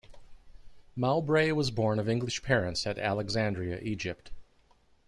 Mowbray 0.95 1.51
was 1.51 1.69
born 1.69 1.99
of 1.99 2.09
English 2.09 2.41
parents 2.41 2.87
at 2.87 2.97
Alexandria, 2.97 3.79
Egypt. 3.81 4.31